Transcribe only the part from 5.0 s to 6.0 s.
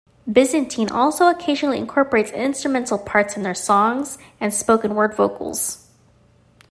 vocals.